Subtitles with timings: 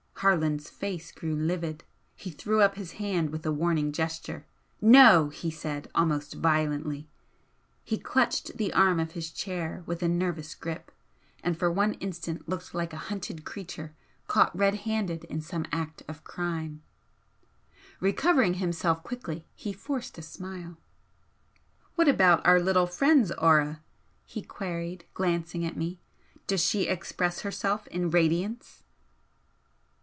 [0.23, 1.83] Harland's face grew livid.
[2.15, 4.45] He threw up his hand with a warning gesture.
[4.79, 7.09] "No!" he said, almost violently.
[7.83, 10.91] He clutched the arm of his chair with a nervous grip,
[11.43, 13.95] and for one instant looked like a hunted creature
[14.27, 16.83] caught red handed in some act of crime.
[17.99, 20.77] Recovering himself quickly, he forced a smile.
[21.95, 23.81] "What about our little friend's 'aura'?"
[24.27, 25.99] he queried, glancing at me
[26.45, 28.83] "Does she 'express' herself in radiance?"